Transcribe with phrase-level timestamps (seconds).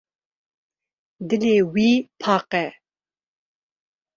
[1.27, 1.89] Dilê wî
[2.21, 2.65] pak e.